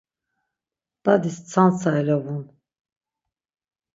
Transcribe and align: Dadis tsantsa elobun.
Dadis 1.03 1.37
tsantsa 1.47 1.89
elobun. 1.99 2.43